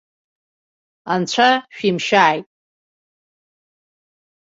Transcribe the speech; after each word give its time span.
Анцәа 1.11 1.49
шәимшьааит. 1.75 2.45